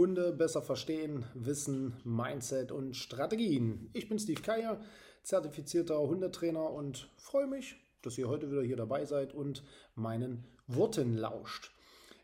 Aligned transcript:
Hunde 0.00 0.32
besser 0.32 0.62
verstehen, 0.62 1.26
Wissen, 1.34 1.94
Mindset 2.04 2.72
und 2.72 2.96
Strategien. 2.96 3.90
Ich 3.92 4.08
bin 4.08 4.18
Steve 4.18 4.40
Keier, 4.40 4.80
zertifizierter 5.22 6.00
Hundetrainer 6.00 6.70
und 6.70 7.10
freue 7.18 7.46
mich, 7.46 7.76
dass 8.00 8.16
ihr 8.16 8.26
heute 8.26 8.50
wieder 8.50 8.62
hier 8.62 8.78
dabei 8.78 9.04
seid 9.04 9.34
und 9.34 9.62
meinen 9.94 10.46
Worten 10.66 11.18
lauscht. 11.18 11.70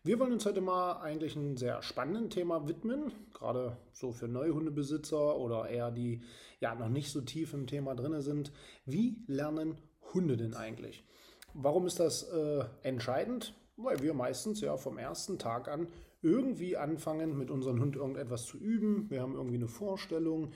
Wir 0.04 0.18
wollen 0.18 0.32
uns 0.32 0.46
heute 0.46 0.62
mal 0.62 1.02
eigentlich 1.02 1.36
ein 1.36 1.58
sehr 1.58 1.82
spannenden 1.82 2.30
Thema 2.30 2.66
widmen, 2.66 3.12
gerade 3.34 3.76
so 3.92 4.10
für 4.10 4.26
Neuhundebesitzer 4.26 5.36
oder 5.36 5.68
eher 5.68 5.90
die 5.90 6.22
ja 6.60 6.74
noch 6.74 6.88
nicht 6.88 7.12
so 7.12 7.20
tief 7.20 7.52
im 7.52 7.66
Thema 7.66 7.94
drin 7.94 8.22
sind. 8.22 8.52
Wie 8.86 9.18
lernen 9.26 9.76
Hunde 10.14 10.38
denn 10.38 10.54
eigentlich? 10.54 11.04
Warum 11.52 11.86
ist 11.86 12.00
das 12.00 12.22
äh, 12.22 12.64
entscheidend? 12.82 13.52
Weil 13.76 14.00
wir 14.00 14.14
meistens 14.14 14.62
ja 14.62 14.78
vom 14.78 14.96
ersten 14.96 15.38
Tag 15.38 15.68
an 15.68 15.88
irgendwie 16.22 16.76
anfangen, 16.76 17.36
mit 17.36 17.50
unserem 17.50 17.80
Hund 17.80 17.96
irgendetwas 17.96 18.46
zu 18.46 18.58
üben. 18.58 19.10
Wir 19.10 19.22
haben 19.22 19.34
irgendwie 19.34 19.56
eine 19.56 19.68
Vorstellung, 19.68 20.52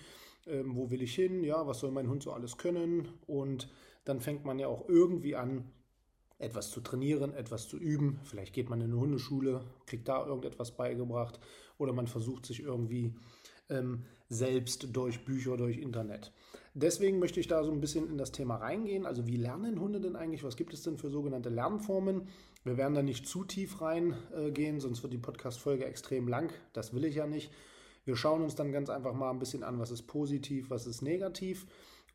ähm, 0.47 0.75
wo 0.75 0.91
will 0.91 1.03
ich 1.03 1.15
hin, 1.15 1.45
ja, 1.45 1.67
was 1.67 1.81
soll 1.81 1.91
mein 1.91 2.09
Hund 2.09 2.23
so 2.23 2.33
alles 2.33 2.57
können. 2.57 3.09
Und 3.27 3.71
dann 4.05 4.21
fängt 4.21 4.45
man 4.45 4.59
ja 4.59 4.69
auch 4.69 4.89
irgendwie 4.89 5.37
an, 5.37 5.71
etwas 6.39 6.71
zu 6.71 6.81
trainieren, 6.81 7.35
etwas 7.35 7.69
zu 7.69 7.77
üben. 7.77 8.19
Vielleicht 8.25 8.55
geht 8.55 8.71
man 8.71 8.81
in 8.81 8.91
eine 8.91 9.01
Hundeschule, 9.01 9.65
kriegt 9.87 10.09
da 10.09 10.27
irgendetwas 10.27 10.77
beigebracht 10.77 11.39
oder 11.79 11.93
man 11.93 12.07
versucht 12.07 12.47
sich 12.47 12.61
irgendwie 12.61 13.15
ähm, 13.71 14.05
selbst 14.29 14.89
durch 14.95 15.25
Bücher, 15.25 15.57
durch 15.57 15.79
Internet. 15.79 16.33
Deswegen 16.75 17.19
möchte 17.19 17.41
ich 17.41 17.49
da 17.49 17.65
so 17.65 17.73
ein 17.73 17.81
bisschen 17.81 18.09
in 18.09 18.17
das 18.17 18.31
Thema 18.31 18.57
reingehen. 18.57 19.05
Also 19.05 19.27
wie 19.27 19.37
lernen 19.37 19.81
Hunde 19.81 20.01
denn 20.01 20.15
eigentlich? 20.15 20.45
Was 20.45 20.57
gibt 20.57 20.73
es 20.73 20.83
denn 20.83 20.99
für 20.99 21.11
sogenannte 21.11 21.49
Lernformen? 21.49 22.29
Wir 22.63 22.77
werden 22.77 22.95
da 22.95 23.03
nicht 23.03 23.27
zu 23.27 23.45
tief 23.45 23.81
reingehen, 23.81 24.77
äh, 24.77 24.81
sonst 24.81 25.03
wird 25.03 25.13
die 25.13 25.19
Podcast-Folge 25.19 25.85
extrem 25.85 26.29
lang. 26.29 26.53
Das 26.73 26.95
will 26.95 27.05
ich 27.05 27.17
ja 27.17 27.27
nicht. 27.27 27.51
Wir 28.05 28.17
schauen 28.17 28.43
uns 28.43 28.55
dann 28.55 28.73
ganz 28.73 28.89
einfach 28.89 29.15
mal 29.15 29.31
ein 29.31 29.39
bisschen 29.39 29.63
an, 29.63 29.79
was 29.79 29.91
ist 29.91 30.03
positiv, 30.03 30.71
was 30.71 30.87
ist 30.87 31.03
negativ 31.03 31.67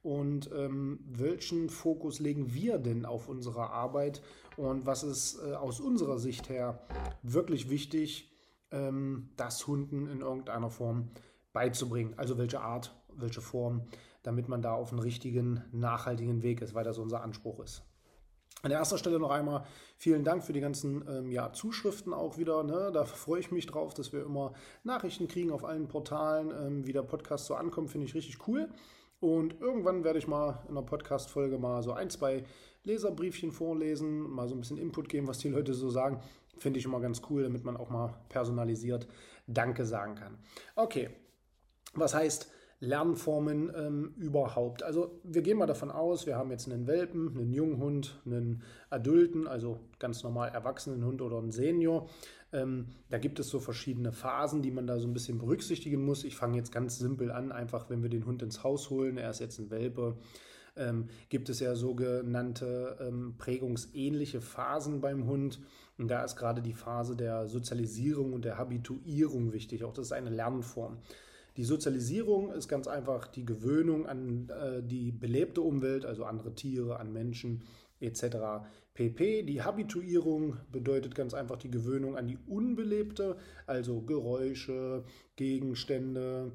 und 0.01 0.51
ähm, 0.55 0.99
welchen 1.05 1.69
Fokus 1.69 2.19
legen 2.19 2.53
wir 2.53 2.77
denn 2.77 3.05
auf 3.05 3.27
unsere 3.27 3.71
Arbeit 3.71 4.21
und 4.55 4.85
was 4.85 5.03
ist 5.03 5.39
äh, 5.43 5.53
aus 5.53 5.79
unserer 5.79 6.19
Sicht 6.19 6.47
her 6.47 6.79
wirklich 7.23 7.69
wichtig, 7.69 8.31
ähm, 8.71 9.29
das 9.35 9.67
Hunden 9.67 10.07
in 10.07 10.21
irgendeiner 10.21 10.69
Form 10.69 11.09
beizubringen. 11.55 12.13
Also 12.17 12.37
welche 12.37 12.61
Art, 12.61 12.93
welche 13.15 13.41
Form, 13.41 13.81
damit 14.21 14.47
man 14.47 14.61
da 14.61 14.73
auf 14.73 14.91
einen 14.91 14.99
richtigen, 14.99 15.63
nachhaltigen 15.71 16.43
Weg 16.43 16.61
ist, 16.61 16.75
weil 16.75 16.83
das 16.83 16.99
unser 16.99 17.23
Anspruch 17.23 17.59
ist. 17.61 17.81
An 18.61 18.71
erster 18.71 18.97
Stelle 18.97 19.19
noch 19.19 19.31
einmal 19.31 19.63
vielen 19.97 20.23
Dank 20.23 20.43
für 20.43 20.53
die 20.53 20.59
ganzen 20.59 21.07
ähm, 21.07 21.31
ja, 21.31 21.53
Zuschriften 21.53 22.13
auch 22.13 22.37
wieder. 22.37 22.63
Ne? 22.63 22.91
Da 22.93 23.05
freue 23.05 23.39
ich 23.39 23.51
mich 23.51 23.67
drauf, 23.67 23.93
dass 23.93 24.11
wir 24.11 24.23
immer 24.23 24.53
Nachrichten 24.83 25.27
kriegen 25.27 25.51
auf 25.51 25.63
allen 25.63 25.87
Portalen, 25.87 26.51
ähm, 26.51 26.87
wie 26.87 26.93
der 26.93 27.03
Podcast 27.03 27.45
so 27.45 27.55
ankommt, 27.55 27.89
finde 27.89 28.07
ich 28.07 28.15
richtig 28.15 28.47
cool. 28.47 28.69
Und 29.19 29.61
irgendwann 29.61 30.03
werde 30.03 30.19
ich 30.19 30.27
mal 30.27 30.63
in 30.65 30.71
einer 30.71 30.85
Podcast-Folge 30.85 31.57
mal 31.57 31.81
so 31.83 31.93
ein, 31.93 32.09
zwei 32.09 32.43
Leserbriefchen 32.83 33.51
vorlesen, 33.51 34.29
mal 34.29 34.47
so 34.47 34.55
ein 34.55 34.59
bisschen 34.59 34.77
Input 34.77 35.09
geben, 35.09 35.27
was 35.27 35.37
die 35.37 35.49
Leute 35.49 35.73
so 35.73 35.89
sagen. 35.89 36.19
Finde 36.57 36.79
ich 36.79 36.85
immer 36.85 36.99
ganz 36.99 37.21
cool, 37.29 37.43
damit 37.43 37.63
man 37.63 37.77
auch 37.77 37.89
mal 37.89 38.13
personalisiert 38.29 39.07
Danke 39.47 39.85
sagen 39.85 40.15
kann. 40.15 40.37
Okay, 40.75 41.09
was 41.95 42.13
heißt 42.13 42.51
Lernformen 42.79 43.71
ähm, 43.75 44.13
überhaupt? 44.17 44.83
Also 44.83 45.19
wir 45.23 45.41
gehen 45.41 45.57
mal 45.57 45.65
davon 45.65 45.91
aus, 45.91 46.25
wir 46.25 46.35
haben 46.35 46.51
jetzt 46.51 46.69
einen 46.69 46.87
Welpen, 46.87 47.37
einen 47.37 47.53
Junghund, 47.53 48.21
einen 48.25 48.63
Adulten, 48.89 49.47
also 49.47 49.79
ganz 49.99 50.23
normal 50.23 50.49
erwachsenen 50.49 51.05
Hund 51.05 51.21
oder 51.21 51.37
einen 51.37 51.51
Senior. 51.51 52.09
Ähm, 52.51 52.87
da 53.09 53.17
gibt 53.17 53.39
es 53.39 53.49
so 53.49 53.59
verschiedene 53.59 54.11
Phasen, 54.11 54.61
die 54.61 54.71
man 54.71 54.87
da 54.87 54.99
so 54.99 55.07
ein 55.07 55.13
bisschen 55.13 55.37
berücksichtigen 55.37 56.03
muss. 56.03 56.23
Ich 56.23 56.35
fange 56.35 56.57
jetzt 56.57 56.71
ganz 56.71 56.99
simpel 56.99 57.31
an, 57.31 57.51
einfach 57.51 57.89
wenn 57.89 58.01
wir 58.01 58.09
den 58.09 58.25
Hund 58.25 58.41
ins 58.41 58.63
Haus 58.63 58.89
holen, 58.89 59.17
er 59.17 59.29
ist 59.29 59.39
jetzt 59.39 59.59
ein 59.59 59.69
Welpe. 59.69 60.17
Ähm, 60.77 61.07
gibt 61.29 61.47
es 61.47 61.61
ja 61.61 61.73
sogenannte 61.75 62.97
ähm, 62.99 63.35
prägungsähnliche 63.37 64.41
Phasen 64.41 64.99
beim 64.99 65.25
Hund. 65.25 65.61
Und 65.97 66.09
da 66.09 66.23
ist 66.23 66.35
gerade 66.35 66.61
die 66.61 66.73
Phase 66.73 67.15
der 67.15 67.47
Sozialisierung 67.47 68.33
und 68.33 68.43
der 68.43 68.57
Habituierung 68.57 69.53
wichtig. 69.53 69.85
Auch 69.85 69.93
das 69.93 70.07
ist 70.07 70.11
eine 70.11 70.29
Lernform. 70.29 70.97
Die 71.57 71.63
Sozialisierung 71.63 72.51
ist 72.51 72.67
ganz 72.67 72.87
einfach 72.87 73.27
die 73.27 73.45
Gewöhnung 73.45 74.05
an 74.05 74.49
äh, 74.49 74.83
die 74.83 75.11
belebte 75.11 75.61
Umwelt, 75.61 76.05
also 76.05 76.25
andere 76.25 76.53
Tiere, 76.53 76.99
an 76.99 77.13
Menschen 77.13 77.63
etc. 78.01 78.67
pp. 78.93 79.43
Die 79.43 79.61
Habituierung 79.61 80.57
bedeutet 80.71 81.15
ganz 81.15 81.33
einfach 81.33 81.57
die 81.57 81.71
Gewöhnung 81.71 82.17
an 82.17 82.27
die 82.27 82.37
unbelebte, 82.45 83.37
also 83.67 84.01
Geräusche, 84.01 85.05
Gegenstände, 85.37 86.51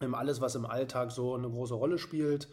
ähm, 0.00 0.14
alles, 0.14 0.40
was 0.40 0.54
im 0.54 0.66
Alltag 0.66 1.10
so 1.10 1.34
eine 1.34 1.50
große 1.50 1.74
Rolle 1.74 1.98
spielt. 1.98 2.48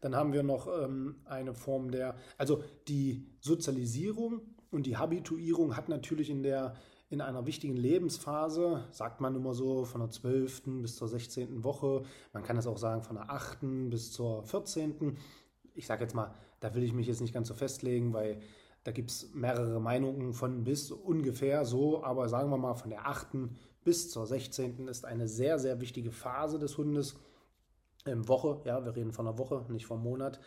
Dann 0.00 0.14
haben 0.14 0.32
wir 0.32 0.44
noch 0.44 0.68
ähm, 0.68 1.16
eine 1.24 1.54
Form 1.54 1.90
der, 1.90 2.16
also 2.38 2.62
die 2.86 3.26
Sozialisierung 3.40 4.42
und 4.70 4.86
die 4.86 4.96
Habituierung 4.96 5.76
hat 5.76 5.88
natürlich 5.88 6.30
in 6.30 6.44
der 6.44 6.74
in 7.08 7.20
einer 7.20 7.46
wichtigen 7.46 7.76
Lebensphase, 7.76 8.84
sagt 8.90 9.20
man 9.20 9.36
immer 9.36 9.54
so, 9.54 9.84
von 9.84 10.00
der 10.00 10.10
12. 10.10 10.62
bis 10.82 10.96
zur 10.96 11.08
16. 11.08 11.62
Woche. 11.62 12.02
Man 12.32 12.42
kann 12.42 12.56
es 12.56 12.66
auch 12.66 12.78
sagen, 12.78 13.02
von 13.02 13.16
der 13.16 13.30
8. 13.30 13.58
bis 13.90 14.12
zur 14.12 14.42
14. 14.42 15.16
Ich 15.74 15.86
sage 15.86 16.02
jetzt 16.02 16.14
mal, 16.14 16.34
da 16.60 16.74
will 16.74 16.82
ich 16.82 16.92
mich 16.92 17.06
jetzt 17.06 17.20
nicht 17.20 17.34
ganz 17.34 17.48
so 17.48 17.54
festlegen, 17.54 18.12
weil 18.12 18.40
da 18.82 18.92
gibt 18.92 19.10
es 19.10 19.32
mehrere 19.34 19.80
Meinungen 19.80 20.32
von 20.32 20.64
bis 20.64 20.90
ungefähr 20.90 21.64
so, 21.64 22.02
aber 22.02 22.28
sagen 22.28 22.50
wir 22.50 22.58
mal, 22.58 22.74
von 22.74 22.90
der 22.90 23.06
8. 23.06 23.28
bis 23.84 24.10
zur 24.10 24.26
16. 24.26 24.88
ist 24.88 25.04
eine 25.04 25.28
sehr, 25.28 25.58
sehr 25.58 25.80
wichtige 25.80 26.10
Phase 26.10 26.58
des 26.58 26.76
Hundes. 26.76 27.16
Ähm, 28.04 28.26
Woche, 28.28 28.60
ja, 28.64 28.84
wir 28.84 28.94
reden 28.94 29.12
von 29.12 29.26
einer 29.26 29.38
Woche, 29.38 29.64
nicht 29.68 29.86
vom 29.86 30.02
Monat. 30.02 30.40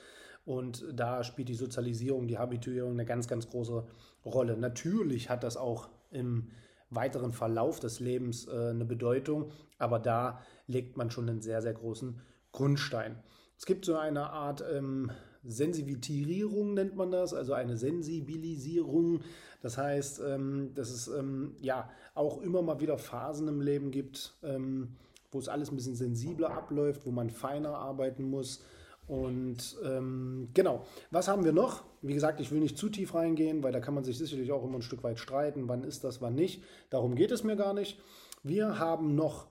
Und 0.45 0.85
da 0.93 1.23
spielt 1.23 1.49
die 1.49 1.55
Sozialisierung, 1.55 2.27
die 2.27 2.37
Habituierung 2.37 2.91
eine 2.91 3.05
ganz, 3.05 3.27
ganz 3.27 3.49
große 3.49 3.85
Rolle. 4.25 4.57
Natürlich 4.57 5.29
hat 5.29 5.43
das 5.43 5.57
auch 5.57 5.89
im 6.11 6.49
weiteren 6.89 7.33
Verlauf 7.33 7.79
des 7.79 7.99
Lebens 7.99 8.47
äh, 8.47 8.69
eine 8.69 8.85
Bedeutung, 8.85 9.51
aber 9.77 9.99
da 9.99 10.41
legt 10.67 10.97
man 10.97 11.11
schon 11.11 11.29
einen 11.29 11.41
sehr, 11.41 11.61
sehr 11.61 11.73
großen 11.73 12.21
Grundstein. 12.51 13.15
Es 13.57 13.65
gibt 13.65 13.85
so 13.85 13.97
eine 13.97 14.29
Art 14.29 14.63
ähm, 14.71 15.11
Sensitivierung, 15.43 16.73
nennt 16.73 16.95
man 16.95 17.11
das, 17.11 17.33
also 17.33 17.53
eine 17.53 17.77
Sensibilisierung. 17.77 19.21
Das 19.61 19.77
heißt, 19.77 20.21
ähm, 20.25 20.71
dass 20.75 20.89
es 20.89 21.07
ähm, 21.07 21.55
ja 21.59 21.89
auch 22.15 22.41
immer 22.41 22.61
mal 22.61 22.79
wieder 22.79 22.97
Phasen 22.97 23.47
im 23.47 23.61
Leben 23.61 23.91
gibt, 23.91 24.33
ähm, 24.43 24.95
wo 25.31 25.39
es 25.39 25.47
alles 25.47 25.71
ein 25.71 25.75
bisschen 25.75 25.95
sensibler 25.95 26.51
abläuft, 26.51 27.05
wo 27.05 27.11
man 27.11 27.29
feiner 27.29 27.75
arbeiten 27.75 28.23
muss 28.23 28.63
und 29.09 29.75
ähm, 29.83 30.49
genau, 30.53 30.85
was 31.09 31.27
haben 31.27 31.43
wir 31.43 31.51
noch? 31.51 31.83
Wie 32.03 32.13
gesagt, 32.13 32.39
ich 32.39 32.51
will 32.51 32.59
nicht 32.59 32.77
zu 32.77 32.89
tief 32.89 33.15
reingehen, 33.15 33.63
weil 33.63 33.71
da 33.71 33.79
kann 33.79 33.95
man 33.95 34.03
sich 34.03 34.19
sicherlich 34.19 34.51
auch 34.51 34.63
immer 34.63 34.75
ein 34.75 34.83
Stück 34.83 35.03
weit 35.03 35.17
streiten, 35.17 35.67
wann 35.67 35.83
ist 35.83 36.03
das, 36.03 36.21
wann 36.21 36.35
nicht. 36.35 36.63
Darum 36.91 37.15
geht 37.15 37.31
es 37.31 37.43
mir 37.43 37.55
gar 37.55 37.73
nicht. 37.73 37.99
Wir 38.43 38.77
haben 38.77 39.15
noch 39.15 39.47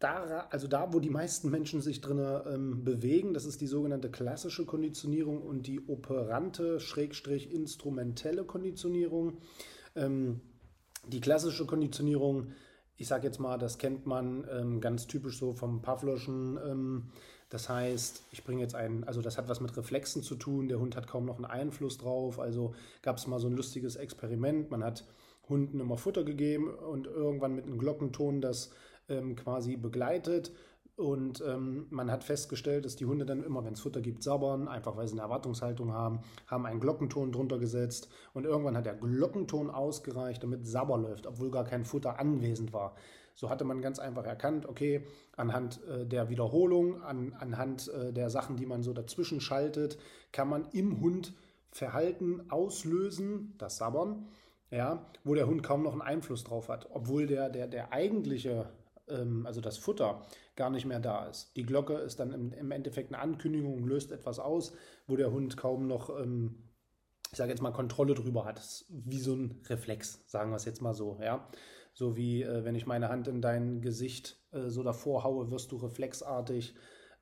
da, 0.00 0.46
also 0.50 0.68
da, 0.68 0.92
wo 0.92 1.00
die 1.00 1.08
meisten 1.08 1.50
Menschen 1.50 1.80
sich 1.80 2.02
drin 2.02 2.18
ähm, 2.46 2.84
bewegen, 2.84 3.32
das 3.32 3.46
ist 3.46 3.62
die 3.62 3.66
sogenannte 3.66 4.10
klassische 4.10 4.66
Konditionierung 4.66 5.40
und 5.40 5.66
die 5.66 5.80
operante, 5.88 6.78
schrägstrich 6.78 7.52
instrumentelle 7.52 8.44
Konditionierung. 8.44 9.38
Ähm, 9.96 10.42
die 11.06 11.20
klassische 11.20 11.64
Konditionierung, 11.64 12.48
ich 12.98 13.08
sage 13.08 13.26
jetzt 13.26 13.40
mal, 13.40 13.56
das 13.56 13.78
kennt 13.78 14.04
man 14.04 14.46
ähm, 14.50 14.80
ganz 14.82 15.06
typisch 15.06 15.38
so 15.38 15.54
vom 15.54 15.80
Pavloschen 15.80 16.58
ähm, 16.62 17.10
Das 17.50 17.68
heißt, 17.68 18.22
ich 18.30 18.44
bringe 18.44 18.62
jetzt 18.62 18.74
einen, 18.74 19.04
also 19.04 19.20
das 19.20 19.36
hat 19.36 19.48
was 19.48 19.60
mit 19.60 19.76
Reflexen 19.76 20.22
zu 20.22 20.36
tun, 20.36 20.68
der 20.68 20.78
Hund 20.78 20.96
hat 20.96 21.08
kaum 21.08 21.26
noch 21.26 21.36
einen 21.36 21.44
Einfluss 21.44 21.98
drauf. 21.98 22.38
Also 22.38 22.74
gab 23.02 23.16
es 23.16 23.26
mal 23.26 23.40
so 23.40 23.48
ein 23.48 23.56
lustiges 23.56 23.96
Experiment, 23.96 24.70
man 24.70 24.84
hat 24.84 25.04
Hunden 25.48 25.80
immer 25.80 25.96
Futter 25.96 26.22
gegeben 26.24 26.68
und 26.72 27.08
irgendwann 27.08 27.56
mit 27.56 27.66
einem 27.66 27.78
Glockenton 27.78 28.40
das 28.40 28.70
ähm, 29.08 29.34
quasi 29.34 29.76
begleitet. 29.76 30.52
Und 30.96 31.42
ähm, 31.46 31.86
man 31.88 32.10
hat 32.10 32.24
festgestellt, 32.24 32.84
dass 32.84 32.94
die 32.94 33.06
Hunde 33.06 33.24
dann 33.24 33.42
immer, 33.42 33.64
wenn 33.64 33.72
es 33.72 33.80
Futter 33.80 34.02
gibt, 34.02 34.22
sabbern, 34.22 34.68
einfach 34.68 34.96
weil 34.96 35.08
sie 35.08 35.14
eine 35.14 35.22
Erwartungshaltung 35.22 35.92
haben, 35.92 36.20
haben 36.46 36.66
einen 36.66 36.78
Glockenton 36.78 37.32
drunter 37.32 37.58
gesetzt. 37.58 38.10
Und 38.34 38.44
irgendwann 38.44 38.76
hat 38.76 38.84
der 38.84 38.94
Glockenton 38.94 39.70
ausgereicht, 39.70 40.42
damit 40.42 40.66
Sabber 40.66 40.98
läuft, 40.98 41.26
obwohl 41.26 41.50
gar 41.50 41.64
kein 41.64 41.86
Futter 41.86 42.18
anwesend 42.18 42.74
war. 42.74 42.94
So 43.34 43.50
hatte 43.50 43.64
man 43.64 43.80
ganz 43.80 43.98
einfach 43.98 44.24
erkannt, 44.26 44.66
okay, 44.66 45.06
anhand 45.36 45.82
äh, 45.84 46.06
der 46.06 46.28
Wiederholung, 46.28 47.02
an, 47.02 47.34
anhand 47.38 47.88
äh, 47.88 48.12
der 48.12 48.30
Sachen, 48.30 48.56
die 48.56 48.66
man 48.66 48.82
so 48.82 48.92
dazwischen 48.92 49.40
schaltet, 49.40 49.98
kann 50.32 50.48
man 50.48 50.68
im 50.72 51.00
Hund 51.00 51.34
Verhalten 51.72 52.50
auslösen, 52.50 53.54
das 53.58 53.76
Sabbern, 53.76 54.26
ja, 54.70 55.06
wo 55.24 55.34
der 55.34 55.46
Hund 55.46 55.62
kaum 55.62 55.82
noch 55.82 55.92
einen 55.92 56.02
Einfluss 56.02 56.44
drauf 56.44 56.68
hat, 56.68 56.88
obwohl 56.92 57.26
der, 57.26 57.48
der, 57.48 57.68
der 57.68 57.92
eigentliche 57.92 58.70
ähm, 59.10 59.46
also 59.46 59.60
das 59.60 59.78
Futter, 59.78 60.22
gar 60.56 60.70
nicht 60.70 60.86
mehr 60.86 61.00
da 61.00 61.26
ist. 61.26 61.56
Die 61.56 61.64
Glocke 61.64 61.94
ist 61.94 62.20
dann 62.20 62.32
im, 62.32 62.52
im 62.52 62.70
Endeffekt 62.70 63.12
eine 63.12 63.22
Ankündigung, 63.22 63.86
löst 63.86 64.12
etwas 64.12 64.38
aus, 64.38 64.72
wo 65.06 65.16
der 65.16 65.30
Hund 65.32 65.56
kaum 65.56 65.86
noch, 65.86 66.10
ähm, 66.18 66.70
ich 67.30 67.38
sage 67.38 67.50
jetzt 67.50 67.62
mal, 67.62 67.72
Kontrolle 67.72 68.14
drüber 68.14 68.44
hat. 68.44 68.60
Wie 68.88 69.18
so 69.18 69.34
ein 69.34 69.60
Reflex, 69.68 70.24
sagen 70.26 70.50
wir 70.50 70.56
es 70.56 70.64
jetzt 70.64 70.82
mal 70.82 70.94
so, 70.94 71.18
ja. 71.22 71.48
So 72.00 72.16
wie 72.16 72.42
äh, 72.42 72.64
wenn 72.64 72.74
ich 72.74 72.86
meine 72.86 73.10
Hand 73.10 73.28
in 73.28 73.42
dein 73.42 73.82
Gesicht 73.82 74.38
äh, 74.52 74.70
so 74.70 74.82
davor 74.82 75.22
haue, 75.22 75.50
wirst 75.50 75.70
du 75.70 75.76
reflexartig 75.76 76.74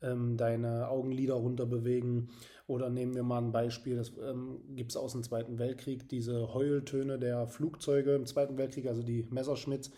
ähm, 0.03 0.37
deine 0.37 0.89
Augenlider 0.89 1.35
runter 1.35 1.67
bewegen. 1.67 2.29
Oder 2.69 2.89
nehmen 2.89 3.17
wir 3.17 3.25
mal 3.25 3.43
ein 3.43 3.51
Beispiel, 3.51 3.97
das 3.97 4.13
ähm, 4.23 4.61
gibt 4.77 4.93
es 4.93 4.97
aus 4.97 5.15
dem 5.15 5.25
Zweiten 5.25 5.59
Weltkrieg, 5.59 6.09
diese 6.09 6.55
Heultöne 6.55 7.19
der 7.19 7.49
Flugzeuge 7.49 8.15
im 8.15 8.25
Zweiten 8.25 8.57
Weltkrieg, 8.57 8.87
also 8.87 9.03
die 9.03 9.27
Messerschmitts 9.31 9.91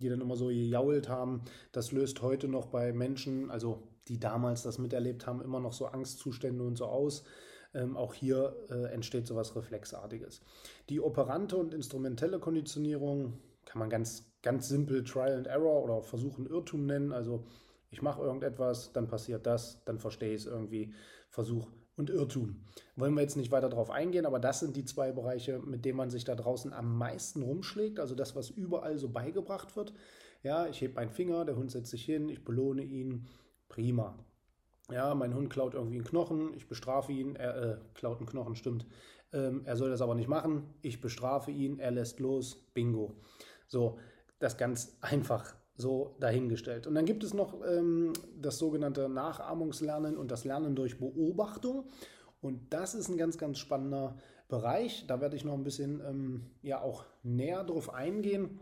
die 0.00 0.08
dann 0.08 0.20
immer 0.20 0.36
so 0.36 0.46
gejault 0.46 1.08
haben. 1.08 1.42
Das 1.72 1.90
löst 1.90 2.22
heute 2.22 2.46
noch 2.46 2.66
bei 2.66 2.92
Menschen, 2.92 3.50
also 3.50 3.82
die 4.06 4.20
damals 4.20 4.62
das 4.62 4.78
miterlebt 4.78 5.26
haben, 5.26 5.42
immer 5.42 5.58
noch 5.58 5.72
so 5.72 5.86
Angstzustände 5.86 6.62
und 6.62 6.76
so 6.76 6.86
aus. 6.86 7.24
Ähm, 7.74 7.96
auch 7.96 8.14
hier 8.14 8.54
äh, 8.70 8.92
entsteht 8.92 9.26
sowas 9.26 9.56
Reflexartiges. 9.56 10.40
Die 10.88 11.00
operante 11.00 11.56
und 11.56 11.74
instrumentelle 11.74 12.38
Konditionierung 12.38 13.40
kann 13.68 13.80
man 13.80 13.90
ganz, 13.90 14.32
ganz 14.42 14.68
simpel 14.68 15.04
Trial 15.04 15.36
and 15.36 15.46
Error 15.46 15.84
oder 15.84 16.02
Versuchen 16.02 16.46
Irrtum 16.46 16.86
nennen. 16.86 17.12
Also 17.12 17.44
ich 17.90 18.00
mache 18.00 18.22
irgendetwas, 18.22 18.92
dann 18.92 19.08
passiert 19.08 19.46
das, 19.46 19.84
dann 19.84 19.98
verstehe 19.98 20.34
ich 20.34 20.42
es 20.42 20.46
irgendwie, 20.46 20.94
Versuch 21.28 21.68
und 21.96 22.08
Irrtum. 22.08 22.64
Wollen 22.96 23.14
wir 23.14 23.20
jetzt 23.20 23.36
nicht 23.36 23.52
weiter 23.52 23.68
darauf 23.68 23.90
eingehen, 23.90 24.24
aber 24.24 24.38
das 24.38 24.60
sind 24.60 24.74
die 24.74 24.86
zwei 24.86 25.12
Bereiche, 25.12 25.58
mit 25.58 25.84
denen 25.84 25.98
man 25.98 26.08
sich 26.08 26.24
da 26.24 26.34
draußen 26.34 26.72
am 26.72 26.96
meisten 26.96 27.42
rumschlägt. 27.42 28.00
Also 28.00 28.14
das, 28.14 28.34
was 28.34 28.48
überall 28.48 28.96
so 28.96 29.10
beigebracht 29.10 29.76
wird. 29.76 29.92
Ja, 30.42 30.66
ich 30.66 30.80
hebe 30.80 30.94
meinen 30.94 31.10
Finger, 31.10 31.44
der 31.44 31.56
Hund 31.56 31.70
setzt 31.70 31.90
sich 31.90 32.04
hin, 32.04 32.30
ich 32.30 32.44
belohne 32.44 32.82
ihn. 32.82 33.26
Prima. 33.68 34.18
Ja, 34.90 35.14
mein 35.14 35.34
Hund 35.34 35.50
klaut 35.50 35.74
irgendwie 35.74 35.96
einen 35.96 36.06
Knochen, 36.06 36.54
ich 36.54 36.68
bestrafe 36.68 37.12
ihn, 37.12 37.36
er 37.36 37.56
äh, 37.56 37.78
klaut 37.92 38.18
einen 38.18 38.26
Knochen, 38.26 38.56
stimmt. 38.56 38.86
Ähm, 39.34 39.60
er 39.66 39.76
soll 39.76 39.90
das 39.90 40.00
aber 40.00 40.14
nicht 40.14 40.28
machen, 40.28 40.62
ich 40.80 41.02
bestrafe 41.02 41.50
ihn, 41.50 41.78
er 41.78 41.90
lässt 41.90 42.20
los, 42.20 42.70
bingo. 42.72 43.20
So, 43.68 43.98
das 44.38 44.56
ganz 44.56 44.96
einfach 45.00 45.54
so 45.76 46.16
dahingestellt. 46.18 46.86
Und 46.86 46.94
dann 46.96 47.06
gibt 47.06 47.22
es 47.22 47.32
noch 47.32 47.54
ähm, 47.64 48.12
das 48.36 48.58
sogenannte 48.58 49.08
Nachahmungslernen 49.08 50.16
und 50.16 50.30
das 50.30 50.44
Lernen 50.44 50.74
durch 50.74 50.98
Beobachtung. 50.98 51.88
Und 52.40 52.72
das 52.72 52.94
ist 52.94 53.08
ein 53.08 53.16
ganz, 53.16 53.38
ganz 53.38 53.58
spannender 53.58 54.16
Bereich. 54.48 55.06
Da 55.06 55.20
werde 55.20 55.36
ich 55.36 55.44
noch 55.44 55.54
ein 55.54 55.64
bisschen 55.64 56.00
ähm, 56.00 56.50
ja 56.62 56.80
auch 56.80 57.04
näher 57.22 57.64
drauf 57.64 57.94
eingehen, 57.94 58.58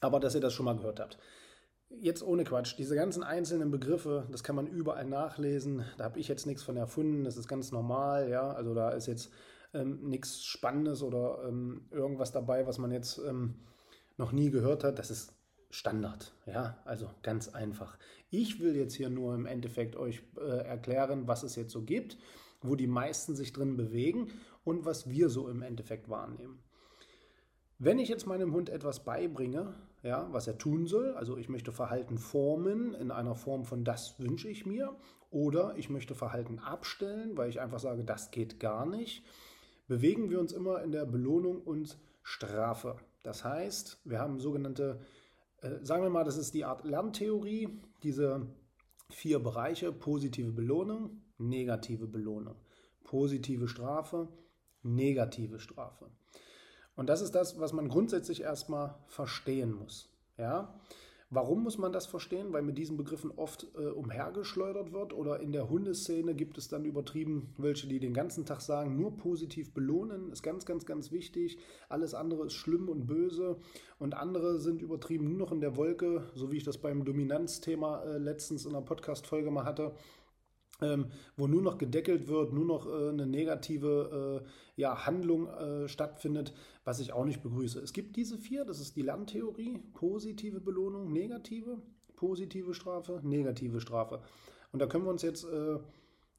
aber 0.00 0.20
dass 0.20 0.34
ihr 0.34 0.40
das 0.40 0.52
schon 0.52 0.66
mal 0.66 0.76
gehört 0.76 1.00
habt. 1.00 1.18
Jetzt 1.88 2.22
ohne 2.22 2.44
Quatsch, 2.44 2.76
diese 2.76 2.96
ganzen 2.96 3.22
einzelnen 3.22 3.70
Begriffe, 3.70 4.26
das 4.32 4.42
kann 4.42 4.56
man 4.56 4.66
überall 4.66 5.04
nachlesen. 5.04 5.84
Da 5.96 6.04
habe 6.04 6.18
ich 6.18 6.28
jetzt 6.28 6.46
nichts 6.46 6.62
von 6.62 6.76
erfunden, 6.76 7.24
das 7.24 7.36
ist 7.36 7.46
ganz 7.46 7.70
normal, 7.72 8.28
ja. 8.28 8.52
Also 8.52 8.74
da 8.74 8.90
ist 8.90 9.06
jetzt 9.06 9.30
ähm, 9.72 10.00
nichts 10.08 10.44
Spannendes 10.44 11.02
oder 11.02 11.44
ähm, 11.46 11.86
irgendwas 11.90 12.32
dabei, 12.32 12.66
was 12.66 12.78
man 12.78 12.90
jetzt 12.90 13.18
ähm, 13.18 13.54
noch 14.16 14.32
nie 14.32 14.50
gehört 14.50 14.84
hat. 14.84 14.98
Das 14.98 15.10
ist 15.10 15.34
Standard. 15.70 16.32
Ja, 16.46 16.78
also 16.84 17.10
ganz 17.22 17.48
einfach. 17.48 17.98
Ich 18.30 18.60
will 18.60 18.76
jetzt 18.76 18.94
hier 18.94 19.10
nur 19.10 19.34
im 19.34 19.46
Endeffekt 19.46 19.96
euch 19.96 20.22
äh, 20.36 20.64
erklären, 20.64 21.26
was 21.26 21.42
es 21.42 21.56
jetzt 21.56 21.72
so 21.72 21.82
gibt, 21.82 22.16
wo 22.62 22.76
die 22.76 22.86
meisten 22.86 23.34
sich 23.34 23.52
drin 23.52 23.76
bewegen 23.76 24.28
und 24.62 24.84
was 24.84 25.10
wir 25.10 25.28
so 25.28 25.48
im 25.48 25.62
Endeffekt 25.62 26.08
wahrnehmen. 26.08 26.62
Wenn 27.78 27.98
ich 27.98 28.08
jetzt 28.08 28.26
meinem 28.26 28.52
Hund 28.52 28.70
etwas 28.70 29.04
beibringe, 29.04 29.74
ja, 30.02 30.28
was 30.30 30.46
er 30.46 30.58
tun 30.58 30.86
soll, 30.86 31.14
also 31.14 31.36
ich 31.36 31.48
möchte 31.48 31.72
Verhalten 31.72 32.18
formen 32.18 32.94
in 32.94 33.10
einer 33.10 33.34
Form 33.34 33.64
von 33.64 33.84
das 33.84 34.20
wünsche 34.20 34.48
ich 34.48 34.64
mir, 34.64 34.94
oder 35.30 35.74
ich 35.76 35.90
möchte 35.90 36.14
Verhalten 36.14 36.60
abstellen, 36.60 37.36
weil 37.36 37.50
ich 37.50 37.60
einfach 37.60 37.80
sage, 37.80 38.04
das 38.04 38.30
geht 38.30 38.60
gar 38.60 38.86
nicht, 38.86 39.24
bewegen 39.88 40.30
wir 40.30 40.38
uns 40.38 40.52
immer 40.52 40.82
in 40.82 40.92
der 40.92 41.04
Belohnung 41.04 41.60
und 41.60 41.98
Strafe. 42.24 42.96
Das 43.22 43.44
heißt, 43.44 44.00
wir 44.04 44.18
haben 44.18 44.40
sogenannte 44.40 44.98
äh, 45.64 45.82
sagen 45.82 46.02
wir 46.02 46.10
mal, 46.10 46.24
das 46.24 46.36
ist 46.36 46.52
die 46.52 46.64
Art 46.64 46.84
Lerntheorie, 46.84 47.80
diese 48.02 48.46
vier 49.10 49.38
Bereiche, 49.38 49.92
positive 49.92 50.52
Belohnung, 50.52 51.22
negative 51.38 52.06
Belohnung, 52.06 52.56
positive 53.02 53.66
Strafe, 53.66 54.28
negative 54.82 55.58
Strafe. 55.58 56.10
Und 56.96 57.08
das 57.08 57.22
ist 57.22 57.34
das, 57.34 57.58
was 57.58 57.72
man 57.72 57.88
grundsätzlich 57.88 58.42
erstmal 58.42 58.94
verstehen 59.06 59.72
muss. 59.72 60.10
Ja? 60.36 60.78
Warum 61.34 61.64
muss 61.64 61.78
man 61.78 61.92
das 61.92 62.06
verstehen? 62.06 62.52
Weil 62.52 62.62
mit 62.62 62.78
diesen 62.78 62.96
Begriffen 62.96 63.32
oft 63.36 63.66
äh, 63.76 63.88
umhergeschleudert 63.88 64.92
wird 64.92 65.12
oder 65.12 65.40
in 65.40 65.52
der 65.52 65.68
Hundeszene 65.68 66.34
gibt 66.34 66.58
es 66.58 66.68
dann 66.68 66.84
übertrieben 66.84 67.52
welche, 67.58 67.88
die 67.88 67.98
den 67.98 68.14
ganzen 68.14 68.46
Tag 68.46 68.60
sagen, 68.60 68.96
nur 68.96 69.16
positiv 69.16 69.72
belohnen 69.72 70.30
ist 70.30 70.42
ganz, 70.42 70.64
ganz, 70.64 70.86
ganz 70.86 71.10
wichtig. 71.10 71.58
Alles 71.88 72.14
andere 72.14 72.46
ist 72.46 72.54
schlimm 72.54 72.88
und 72.88 73.06
böse 73.06 73.56
und 73.98 74.14
andere 74.14 74.60
sind 74.60 74.80
übertrieben 74.80 75.28
nur 75.28 75.38
noch 75.38 75.52
in 75.52 75.60
der 75.60 75.76
Wolke, 75.76 76.22
so 76.34 76.52
wie 76.52 76.58
ich 76.58 76.64
das 76.64 76.78
beim 76.78 77.04
Dominanzthema 77.04 78.04
äh, 78.04 78.18
letztens 78.18 78.64
in 78.64 78.70
einer 78.70 78.84
Podcast-Folge 78.84 79.50
mal 79.50 79.64
hatte 79.64 79.92
ähm, 80.84 81.06
wo 81.36 81.46
nur 81.46 81.62
noch 81.62 81.78
gedeckelt 81.78 82.28
wird, 82.28 82.52
nur 82.52 82.64
noch 82.64 82.86
äh, 82.86 83.08
eine 83.08 83.26
negative 83.26 84.42
äh, 84.44 84.80
ja, 84.80 85.06
Handlung 85.06 85.48
äh, 85.48 85.88
stattfindet, 85.88 86.52
was 86.84 87.00
ich 87.00 87.12
auch 87.12 87.24
nicht 87.24 87.42
begrüße. 87.42 87.80
Es 87.80 87.92
gibt 87.92 88.16
diese 88.16 88.38
vier, 88.38 88.64
das 88.64 88.80
ist 88.80 88.96
die 88.96 89.02
Lerntheorie, 89.02 89.78
positive 89.94 90.60
Belohnung, 90.60 91.12
negative, 91.12 91.78
positive 92.16 92.74
Strafe, 92.74 93.20
negative 93.22 93.80
Strafe. 93.80 94.20
Und 94.72 94.80
da 94.80 94.86
können 94.86 95.04
wir 95.04 95.10
uns 95.10 95.22
jetzt 95.22 95.44
äh, 95.44 95.78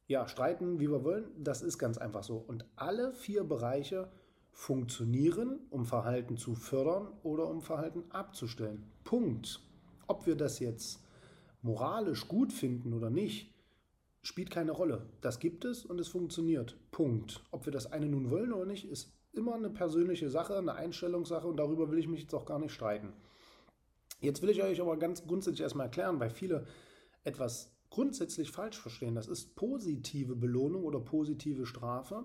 ja, 0.07 0.27
streiten, 0.27 0.79
wie 0.79 0.89
wir 0.89 1.03
wollen. 1.03 1.25
Das 1.37 1.61
ist 1.61 1.77
ganz 1.77 1.97
einfach 1.97 2.23
so. 2.23 2.37
Und 2.37 2.65
alle 2.75 3.13
vier 3.13 3.43
Bereiche 3.43 4.09
funktionieren, 4.51 5.59
um 5.69 5.85
Verhalten 5.85 6.37
zu 6.37 6.55
fördern 6.55 7.07
oder 7.23 7.49
um 7.49 7.61
Verhalten 7.61 8.03
abzustellen. 8.09 8.83
Punkt. 9.03 9.59
Ob 10.07 10.27
wir 10.27 10.35
das 10.35 10.59
jetzt 10.59 11.01
moralisch 11.61 12.27
gut 12.27 12.53
finden 12.53 12.93
oder 12.93 13.09
nicht, 13.09 13.54
spielt 14.25 14.49
keine 14.49 14.71
Rolle. 14.71 15.05
Das 15.21 15.39
gibt 15.39 15.65
es 15.65 15.85
und 15.85 15.99
es 15.99 16.07
funktioniert. 16.07 16.77
Punkt. 16.91 17.43
Ob 17.51 17.65
wir 17.65 17.71
das 17.71 17.91
eine 17.91 18.07
nun 18.07 18.31
wollen 18.31 18.51
oder 18.51 18.65
nicht, 18.65 18.89
ist 18.89 19.13
immer 19.33 19.53
eine 19.53 19.69
persönliche 19.69 20.29
Sache, 20.29 20.57
eine 20.57 20.73
Einstellungssache 20.73 21.47
und 21.47 21.57
darüber 21.57 21.91
will 21.91 21.99
ich 21.99 22.07
mich 22.07 22.21
jetzt 22.21 22.33
auch 22.33 22.45
gar 22.45 22.59
nicht 22.59 22.73
streiten. 22.73 23.13
Jetzt 24.21 24.41
will 24.41 24.49
ich 24.49 24.63
euch 24.63 24.81
aber 24.81 24.97
ganz 24.97 25.25
grundsätzlich 25.27 25.61
erstmal 25.61 25.87
erklären, 25.87 26.19
weil 26.19 26.31
viele 26.31 26.65
etwas 27.23 27.71
grundsätzlich 27.91 28.49
falsch 28.49 28.79
verstehen. 28.79 29.13
Das 29.13 29.27
ist 29.27 29.55
positive 29.55 30.35
Belohnung 30.35 30.85
oder 30.85 30.99
positive 30.99 31.67
Strafe 31.67 32.23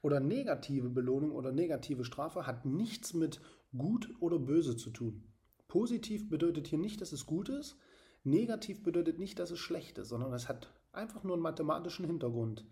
oder 0.00 0.20
negative 0.20 0.88
Belohnung 0.88 1.32
oder 1.32 1.52
negative 1.52 2.04
Strafe 2.04 2.46
hat 2.46 2.64
nichts 2.64 3.12
mit 3.12 3.40
gut 3.76 4.08
oder 4.20 4.38
böse 4.38 4.76
zu 4.76 4.90
tun. 4.90 5.22
Positiv 5.68 6.30
bedeutet 6.30 6.68
hier 6.68 6.78
nicht, 6.78 7.00
dass 7.02 7.12
es 7.12 7.26
gut 7.26 7.50
ist. 7.50 7.76
Negativ 8.24 8.82
bedeutet 8.82 9.18
nicht, 9.18 9.38
dass 9.38 9.50
es 9.50 9.58
schlecht 9.58 9.98
ist, 9.98 10.08
sondern 10.08 10.32
es 10.32 10.48
hat 10.48 10.72
Einfach 10.92 11.24
nur 11.24 11.34
einen 11.34 11.42
mathematischen 11.42 12.04
Hintergrund. 12.06 12.66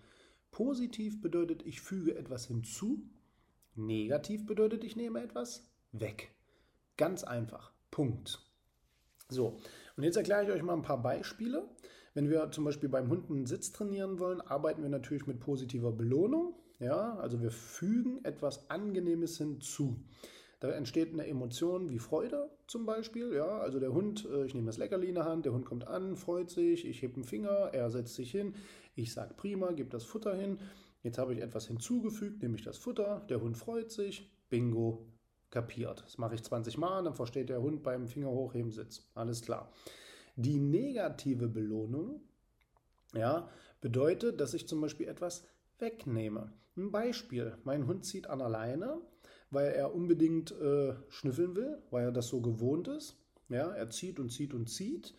Positiv 0.50 1.20
bedeutet, 1.20 1.64
ich 1.64 1.80
füge 1.80 2.16
etwas 2.16 2.46
hinzu. 2.46 3.02
Negativ 3.76 4.46
bedeutet, 4.46 4.84
ich 4.84 4.96
nehme 4.96 5.22
etwas 5.22 5.70
weg. 5.92 6.34
Ganz 6.96 7.24
einfach. 7.24 7.72
Punkt. 7.90 8.40
So, 9.28 9.58
und 9.96 10.04
jetzt 10.04 10.16
erkläre 10.16 10.44
ich 10.44 10.50
euch 10.50 10.62
mal 10.62 10.74
ein 10.74 10.82
paar 10.82 11.02
Beispiele. 11.02 11.68
Wenn 12.14 12.28
wir 12.28 12.50
zum 12.50 12.64
Beispiel 12.64 12.88
beim 12.88 13.08
Hund 13.08 13.30
einen 13.30 13.46
Sitz 13.46 13.72
trainieren 13.72 14.18
wollen, 14.18 14.40
arbeiten 14.40 14.82
wir 14.82 14.90
natürlich 14.90 15.26
mit 15.26 15.40
positiver 15.40 15.92
Belohnung. 15.92 16.54
Ja, 16.80 17.16
also 17.16 17.40
wir 17.40 17.50
fügen 17.50 18.24
etwas 18.24 18.68
Angenehmes 18.70 19.38
hinzu. 19.38 20.02
Da 20.60 20.70
entsteht 20.70 21.12
eine 21.12 21.26
Emotion 21.26 21.88
wie 21.88 21.98
Freude 21.98 22.50
zum 22.66 22.84
Beispiel. 22.84 23.32
Ja, 23.34 23.58
also 23.58 23.80
der 23.80 23.92
Hund, 23.92 24.28
äh, 24.30 24.44
ich 24.44 24.54
nehme 24.54 24.66
das 24.66 24.76
Leckerli 24.76 25.08
in 25.08 25.14
der 25.14 25.24
Hand, 25.24 25.46
der 25.46 25.52
Hund 25.52 25.64
kommt 25.64 25.88
an, 25.88 26.16
freut 26.16 26.50
sich, 26.50 26.86
ich 26.86 27.00
hebe 27.00 27.14
einen 27.14 27.24
Finger, 27.24 27.70
er 27.72 27.90
setzt 27.90 28.14
sich 28.14 28.30
hin, 28.30 28.54
ich 28.94 29.12
sage 29.12 29.34
prima, 29.34 29.72
gebe 29.72 29.88
das 29.88 30.04
Futter 30.04 30.34
hin. 30.34 30.58
Jetzt 31.02 31.16
habe 31.16 31.32
ich 31.32 31.40
etwas 31.40 31.66
hinzugefügt, 31.66 32.42
nämlich 32.42 32.62
das 32.62 32.76
Futter, 32.76 33.24
der 33.30 33.40
Hund 33.40 33.56
freut 33.56 33.90
sich, 33.90 34.30
bingo, 34.50 35.06
kapiert. 35.50 36.02
Das 36.04 36.18
mache 36.18 36.34
ich 36.34 36.42
20 36.42 36.76
Mal, 36.76 37.04
dann 37.04 37.14
versteht 37.14 37.48
der 37.48 37.62
Hund 37.62 37.82
beim 37.82 38.06
Finger 38.06 38.28
hochheben 38.28 38.70
Sitz. 38.70 39.10
Alles 39.14 39.40
klar. 39.40 39.72
Die 40.36 40.60
negative 40.60 41.48
Belohnung 41.48 42.20
ja, 43.14 43.48
bedeutet, 43.80 44.40
dass 44.40 44.52
ich 44.52 44.68
zum 44.68 44.80
Beispiel 44.82 45.08
etwas 45.08 45.44
wegnehme. 45.78 46.52
Ein 46.76 46.92
Beispiel: 46.92 47.56
Mein 47.64 47.86
Hund 47.86 48.04
zieht 48.04 48.28
an 48.28 48.38
der 48.38 48.48
Leine, 48.48 49.00
weil 49.50 49.72
er 49.72 49.94
unbedingt 49.94 50.52
äh, 50.52 50.94
schnüffeln 51.08 51.56
will, 51.56 51.78
weil 51.90 52.04
er 52.06 52.12
das 52.12 52.28
so 52.28 52.40
gewohnt 52.40 52.88
ist. 52.88 53.16
Ja, 53.48 53.70
er 53.70 53.90
zieht 53.90 54.20
und 54.20 54.30
zieht 54.30 54.54
und 54.54 54.68
zieht. 54.68 55.14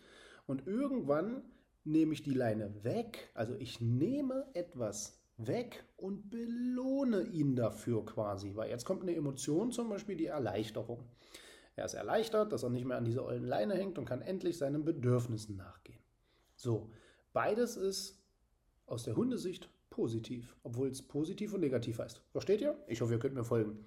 Und 0.46 0.66
irgendwann 0.66 1.42
nehme 1.84 2.12
ich 2.14 2.22
die 2.22 2.34
Leine 2.34 2.84
weg. 2.84 3.30
Also 3.34 3.54
ich 3.54 3.80
nehme 3.80 4.46
etwas 4.54 5.20
weg 5.36 5.84
und 5.96 6.30
belohne 6.30 7.22
ihn 7.22 7.56
dafür 7.56 8.04
quasi. 8.04 8.54
Weil 8.54 8.70
jetzt 8.70 8.84
kommt 8.84 9.02
eine 9.02 9.14
Emotion, 9.14 9.70
zum 9.70 9.88
Beispiel 9.88 10.16
die 10.16 10.26
Erleichterung. 10.26 11.04
Er 11.76 11.86
ist 11.86 11.94
erleichtert, 11.94 12.52
dass 12.52 12.62
er 12.62 12.70
nicht 12.70 12.84
mehr 12.84 12.96
an 12.96 13.04
dieser 13.04 13.24
ollen 13.24 13.44
Leine 13.44 13.74
hängt 13.74 13.98
und 13.98 14.04
kann 14.04 14.22
endlich 14.22 14.58
seinen 14.58 14.84
Bedürfnissen 14.84 15.56
nachgehen. 15.56 15.98
So, 16.54 16.90
beides 17.32 17.76
ist 17.76 18.22
aus 18.86 19.04
der 19.04 19.16
Hundesicht 19.16 19.70
positiv, 19.90 20.56
obwohl 20.62 20.88
es 20.88 21.02
positiv 21.02 21.54
und 21.54 21.60
negativ 21.60 21.98
heißt. 21.98 22.22
Versteht 22.30 22.60
ihr? 22.60 22.78
Ich 22.86 23.00
hoffe, 23.00 23.14
ihr 23.14 23.18
könnt 23.18 23.34
mir 23.34 23.44
folgen. 23.44 23.84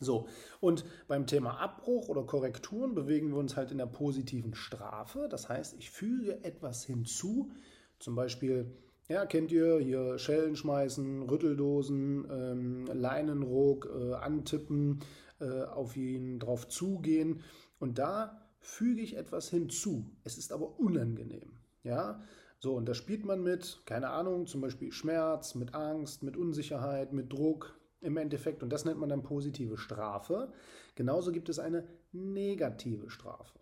So, 0.00 0.28
und 0.60 0.84
beim 1.08 1.26
Thema 1.26 1.58
Abbruch 1.58 2.08
oder 2.08 2.22
Korrekturen 2.22 2.94
bewegen 2.94 3.30
wir 3.30 3.36
uns 3.36 3.56
halt 3.56 3.72
in 3.72 3.78
der 3.78 3.86
positiven 3.86 4.54
Strafe. 4.54 5.28
Das 5.28 5.48
heißt, 5.48 5.74
ich 5.78 5.90
füge 5.90 6.44
etwas 6.44 6.84
hinzu, 6.84 7.50
zum 7.98 8.14
Beispiel, 8.14 8.76
ja, 9.08 9.26
kennt 9.26 9.50
ihr 9.50 9.78
hier 9.78 10.18
Schellen 10.18 10.54
schmeißen, 10.54 11.22
Rütteldosen, 11.22 12.28
ähm, 12.30 12.86
Leinenruck, 12.86 13.88
äh, 13.92 14.14
antippen, 14.14 15.00
äh, 15.40 15.62
auf 15.62 15.96
ihn 15.96 16.38
drauf 16.38 16.68
zugehen. 16.68 17.40
Und 17.80 17.98
da 17.98 18.48
füge 18.60 19.00
ich 19.00 19.16
etwas 19.16 19.48
hinzu. 19.48 20.10
Es 20.24 20.38
ist 20.38 20.52
aber 20.52 20.78
unangenehm. 20.78 21.58
Ja, 21.82 22.20
so, 22.60 22.74
und 22.74 22.88
da 22.88 22.94
spielt 22.94 23.24
man 23.24 23.42
mit, 23.42 23.82
keine 23.86 24.10
Ahnung, 24.10 24.46
zum 24.46 24.60
Beispiel 24.60 24.92
Schmerz, 24.92 25.54
mit 25.54 25.74
Angst, 25.74 26.22
mit 26.22 26.36
Unsicherheit, 26.36 27.12
mit 27.12 27.32
Druck 27.32 27.77
im 28.00 28.16
Endeffekt. 28.16 28.62
Und 28.62 28.70
das 28.70 28.84
nennt 28.84 28.98
man 28.98 29.08
dann 29.08 29.22
positive 29.22 29.76
Strafe. 29.76 30.52
Genauso 30.94 31.32
gibt 31.32 31.48
es 31.48 31.58
eine 31.58 31.86
negative 32.12 33.10
Strafe. 33.10 33.58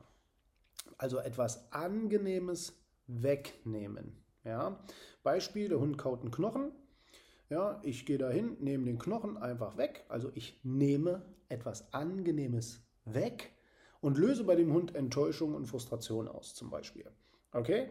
Also 0.98 1.18
etwas 1.18 1.72
Angenehmes 1.72 2.80
wegnehmen. 3.06 4.16
Ja? 4.44 4.84
Beispiel, 5.22 5.68
der 5.68 5.80
Hund 5.80 5.98
kaut 5.98 6.20
einen 6.20 6.30
Knochen. 6.30 6.72
Ja, 7.48 7.80
ich 7.84 8.06
gehe 8.06 8.18
dahin, 8.18 8.56
nehme 8.60 8.86
den 8.86 8.98
Knochen 8.98 9.36
einfach 9.36 9.76
weg. 9.76 10.04
Also 10.08 10.32
ich 10.34 10.60
nehme 10.64 11.22
etwas 11.48 11.92
Angenehmes 11.92 12.80
weg 13.04 13.52
und 14.00 14.18
löse 14.18 14.44
bei 14.44 14.56
dem 14.56 14.72
Hund 14.72 14.94
Enttäuschung 14.94 15.54
und 15.54 15.66
Frustration 15.66 16.28
aus, 16.28 16.54
zum 16.54 16.70
Beispiel. 16.70 17.08
Okay? 17.52 17.90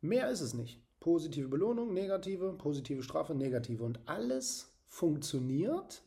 Mehr 0.00 0.30
ist 0.30 0.40
es 0.40 0.54
nicht. 0.54 0.82
Positive 1.00 1.48
Belohnung, 1.48 1.92
negative, 1.92 2.54
positive 2.54 3.02
Strafe, 3.02 3.34
negative. 3.34 3.84
Und 3.84 4.00
alles 4.06 4.67
funktioniert, 4.88 6.02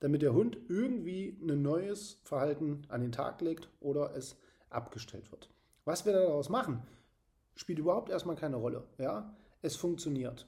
damit 0.00 0.22
der 0.22 0.34
Hund 0.34 0.58
irgendwie 0.68 1.38
ein 1.40 1.62
neues 1.62 2.20
Verhalten 2.24 2.82
an 2.88 3.00
den 3.00 3.12
Tag 3.12 3.40
legt 3.40 3.70
oder 3.80 4.14
es 4.14 4.36
abgestellt 4.68 5.30
wird. 5.32 5.48
Was 5.84 6.04
wir 6.04 6.12
daraus 6.12 6.48
machen, 6.48 6.82
spielt 7.56 7.78
überhaupt 7.78 8.10
erstmal 8.10 8.36
keine 8.36 8.56
Rolle. 8.56 8.84
Ja? 8.98 9.34
Es 9.62 9.76
funktioniert. 9.76 10.46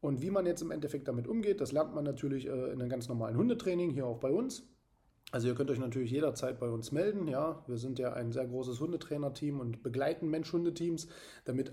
Und 0.00 0.22
wie 0.22 0.30
man 0.30 0.46
jetzt 0.46 0.62
im 0.62 0.70
Endeffekt 0.70 1.08
damit 1.08 1.26
umgeht, 1.26 1.60
das 1.60 1.72
lernt 1.72 1.94
man 1.94 2.04
natürlich 2.04 2.46
äh, 2.46 2.72
in 2.72 2.80
einem 2.80 2.88
ganz 2.88 3.08
normalen 3.08 3.36
Hundetraining, 3.36 3.90
hier 3.90 4.06
auch 4.06 4.18
bei 4.18 4.30
uns. 4.30 4.64
Also 5.32 5.48
ihr 5.48 5.54
könnt 5.54 5.70
euch 5.70 5.78
natürlich 5.78 6.10
jederzeit 6.10 6.60
bei 6.60 6.68
uns 6.68 6.92
melden. 6.92 7.26
Ja, 7.28 7.64
wir 7.66 7.78
sind 7.78 7.98
ja 7.98 8.12
ein 8.12 8.32
sehr 8.32 8.46
großes 8.46 8.78
Hundetrainerteam 8.80 9.58
und 9.58 9.82
begleiten 9.82 10.28
Mensch-Hundeteams, 10.30 11.08
damit 11.44 11.72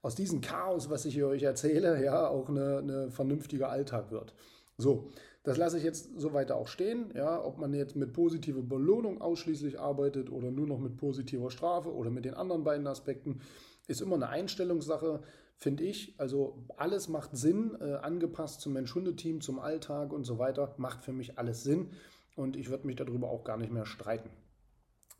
aus 0.00 0.14
diesem 0.14 0.40
Chaos, 0.40 0.90
was 0.90 1.04
ich 1.04 1.14
hier 1.14 1.28
euch 1.28 1.42
erzähle, 1.42 2.02
ja, 2.02 2.28
auch 2.28 2.48
eine, 2.48 2.78
eine 2.78 3.10
vernünftiger 3.10 3.68
Alltag 3.68 4.10
wird. 4.10 4.34
So, 4.76 5.10
das 5.44 5.58
lasse 5.58 5.78
ich 5.78 5.84
jetzt 5.84 6.10
so 6.16 6.32
weiter 6.32 6.56
auch 6.56 6.68
stehen. 6.68 7.12
Ja, 7.14 7.44
ob 7.44 7.58
man 7.58 7.74
jetzt 7.74 7.96
mit 7.96 8.12
positiver 8.12 8.62
Belohnung 8.62 9.20
ausschließlich 9.20 9.78
arbeitet 9.78 10.30
oder 10.30 10.50
nur 10.50 10.66
noch 10.66 10.78
mit 10.78 10.96
positiver 10.96 11.50
Strafe 11.50 11.92
oder 11.92 12.10
mit 12.10 12.24
den 12.24 12.34
anderen 12.34 12.64
beiden 12.64 12.86
Aspekten, 12.86 13.40
ist 13.86 14.00
immer 14.00 14.16
eine 14.16 14.28
Einstellungssache, 14.28 15.22
finde 15.56 15.84
ich. 15.84 16.18
Also 16.18 16.64
alles 16.76 17.08
macht 17.08 17.36
Sinn, 17.36 17.76
äh, 17.80 17.94
angepasst 17.96 18.62
zum 18.62 18.72
Mensch-Hunde-Team, 18.72 19.42
zum 19.42 19.58
Alltag 19.58 20.12
und 20.12 20.24
so 20.24 20.38
weiter, 20.38 20.74
macht 20.78 21.04
für 21.04 21.12
mich 21.12 21.38
alles 21.38 21.62
Sinn 21.62 21.90
und 22.36 22.56
ich 22.56 22.70
würde 22.70 22.86
mich 22.86 22.96
darüber 22.96 23.28
auch 23.28 23.44
gar 23.44 23.58
nicht 23.58 23.72
mehr 23.72 23.86
streiten. 23.86 24.30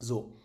So, 0.00 0.40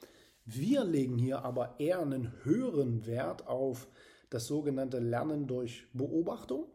wir 0.46 0.84
legen 0.84 1.18
hier 1.18 1.44
aber 1.44 1.76
eher 1.80 2.00
einen 2.00 2.34
höheren 2.44 3.06
Wert 3.06 3.48
auf 3.48 3.88
das 4.30 4.46
sogenannte 4.46 5.00
Lernen 5.00 5.48
durch 5.48 5.88
Beobachtung 5.94 6.66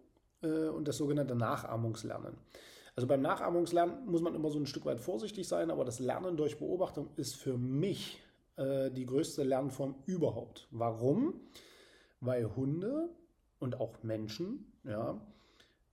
äh, 0.44 0.68
und 0.68 0.86
das 0.86 0.98
sogenannte 0.98 1.34
Nachahmungslernen. 1.34 2.36
Also 2.96 3.08
beim 3.08 3.22
Nachahmungslernen 3.22 4.06
muss 4.06 4.22
man 4.22 4.34
immer 4.34 4.50
so 4.50 4.58
ein 4.58 4.66
Stück 4.66 4.86
weit 4.86 5.00
vorsichtig 5.00 5.48
sein, 5.48 5.70
aber 5.70 5.84
das 5.84 5.98
Lernen 5.98 6.36
durch 6.36 6.58
Beobachtung 6.58 7.08
ist 7.16 7.34
für 7.34 7.58
mich 7.58 8.22
äh, 8.56 8.90
die 8.90 9.06
größte 9.06 9.42
Lernform 9.42 9.96
überhaupt. 10.06 10.68
Warum? 10.70 11.40
Weil 12.20 12.54
Hunde 12.54 13.08
und 13.58 13.80
auch 13.80 14.02
Menschen 14.02 14.72
ja, 14.84 15.20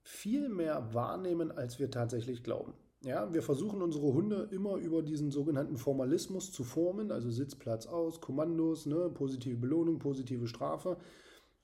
viel 0.04 0.50
mehr 0.50 0.94
wahrnehmen, 0.94 1.52
als 1.52 1.80
wir 1.80 1.90
tatsächlich 1.90 2.44
glauben. 2.44 2.74
Ja, 3.04 3.34
wir 3.34 3.42
versuchen 3.42 3.82
unsere 3.82 4.14
Hunde 4.14 4.48
immer 4.52 4.76
über 4.76 5.02
diesen 5.02 5.32
sogenannten 5.32 5.78
Formalismus 5.78 6.52
zu 6.52 6.64
formen, 6.64 7.12
also 7.12 7.32
Sitzplatz 7.32 7.88
aus, 7.88 8.22
Kommandos, 8.22 8.86
ne, 8.86 9.10
positive 9.10 9.58
Belohnung, 9.58 9.98
positive 9.98 10.46
Strafe, 10.48 10.98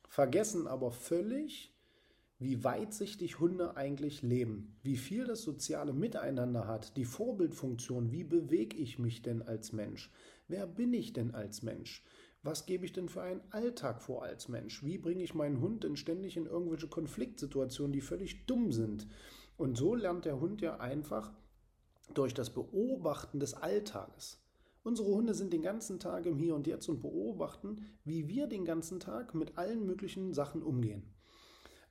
vergessen 0.09 0.65
aber 0.65 0.89
völlig, 0.89 1.76
wie 2.39 2.63
weitsichtig 2.63 3.39
Hunde 3.39 3.77
eigentlich 3.77 4.21
leben, 4.21 4.77
wie 4.83 4.97
viel 4.97 5.25
das 5.25 5.41
soziale 5.41 5.93
Miteinander 5.93 6.67
hat, 6.67 6.95
die 6.95 7.05
Vorbildfunktion, 7.05 8.11
wie 8.11 8.23
bewege 8.23 8.77
ich 8.77 8.99
mich 8.99 9.21
denn 9.23 9.41
als 9.41 9.73
Mensch, 9.73 10.11
wer 10.47 10.67
bin 10.67 10.93
ich 10.93 11.13
denn 11.13 11.33
als 11.33 11.63
Mensch, 11.63 12.03
was 12.43 12.65
gebe 12.65 12.85
ich 12.85 12.93
denn 12.93 13.09
für 13.09 13.23
einen 13.23 13.41
Alltag 13.49 14.01
vor 14.01 14.23
als 14.23 14.47
Mensch, 14.49 14.83
wie 14.83 14.97
bringe 14.97 15.23
ich 15.23 15.33
meinen 15.33 15.61
Hund 15.61 15.83
denn 15.83 15.97
ständig 15.97 16.37
in 16.37 16.45
irgendwelche 16.45 16.87
Konfliktsituationen, 16.87 17.91
die 17.91 18.01
völlig 18.01 18.45
dumm 18.45 18.71
sind. 18.71 19.07
Und 19.57 19.75
so 19.75 19.95
lernt 19.95 20.25
der 20.25 20.39
Hund 20.39 20.61
ja 20.61 20.79
einfach 20.79 21.33
durch 22.13 22.33
das 22.33 22.51
Beobachten 22.51 23.39
des 23.39 23.55
Alltages. 23.55 24.39
Unsere 24.83 25.09
Hunde 25.09 25.33
sind 25.33 25.51
den 25.51 25.63
ganzen 25.63 25.99
Tag 25.99 26.25
im 26.25 26.37
Hier 26.37 26.55
und 26.55 26.67
Jetzt 26.67 26.87
und 26.87 27.01
beobachten, 27.01 27.85
wie 28.05 28.29
wir 28.29 28.47
den 28.47 28.63
ganzen 28.63 28.99
Tag 28.99 29.35
mit 29.35 29.57
allen 29.57 29.85
möglichen 29.85 30.33
Sachen 30.33 30.63
umgehen. 30.63 31.16